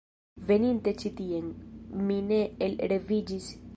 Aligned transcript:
Veninte 0.45 0.93
ĉi 1.03 1.11
tien, 1.19 1.51
mi 2.07 2.17
ne 2.33 2.41
elreviĝis. 2.69 3.53